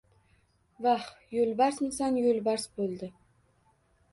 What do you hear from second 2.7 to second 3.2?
bo‘ldi!